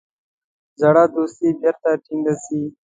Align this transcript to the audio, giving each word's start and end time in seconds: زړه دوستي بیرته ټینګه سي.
زړه 0.81 1.03
دوستي 1.13 1.49
بیرته 1.59 1.89
ټینګه 2.03 2.33
سي. 2.43 2.61